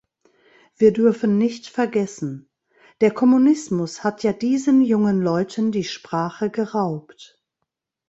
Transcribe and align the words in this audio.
Wir 0.77 0.93
dürfen 0.93 1.37
nicht 1.37 1.67
vergessen, 1.67 2.49
der 3.01 3.11
Kommunismus 3.11 4.03
hat 4.03 4.23
ja 4.23 4.33
diesen 4.33 4.81
jungen 4.81 5.21
Leuten 5.21 5.71
die 5.71 5.83
Sprache 5.83 6.49
geraubt. 6.49 7.39